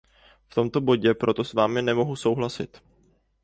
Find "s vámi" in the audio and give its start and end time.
1.43-1.81